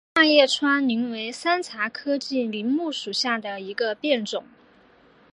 [0.13, 4.45] 大叶川柃为山茶科柃木属下的一个变种。